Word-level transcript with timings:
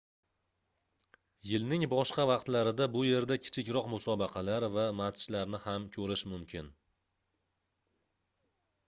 yilning 1.49 1.83
boshqa 1.91 2.23
vaqtlarida 2.31 2.87
bu 2.95 3.03
yerda 3.07 3.37
kichikroq 3.43 3.89
musobaqalar 3.91 4.65
va 4.77 4.87
matchlarni 5.03 5.61
ham 5.67 5.87
koʻrish 5.99 6.25
mumkin 6.33 6.73